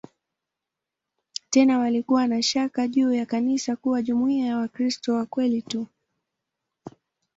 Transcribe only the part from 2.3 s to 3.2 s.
shaka juu